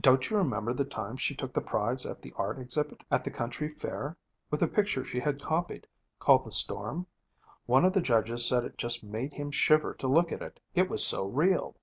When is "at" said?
2.06-2.22, 3.08-3.22, 10.32-10.42